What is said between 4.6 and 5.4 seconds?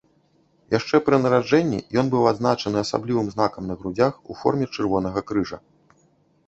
чырвонага